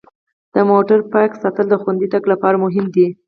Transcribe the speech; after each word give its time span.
د 0.53 0.55
موټر 0.69 0.99
پاک 1.11 1.31
ساتل 1.41 1.65
د 1.69 1.75
خوندي 1.81 2.07
تګ 2.13 2.23
لپاره 2.31 2.61
مهم 2.65 2.85
دي. 2.95 3.07